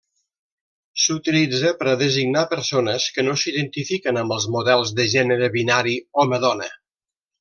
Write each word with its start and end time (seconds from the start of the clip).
S'utilitza 1.01 1.73
per 1.81 1.87
a 1.91 1.93
designar 1.99 2.43
persones 2.53 3.05
que 3.17 3.27
no 3.27 3.35
s'identifiquen 3.43 4.19
amb 4.23 4.37
els 4.39 4.49
models 4.57 4.95
de 5.01 5.07
gènere 5.13 5.51
binari 5.61 5.95
home-dona. 6.25 6.73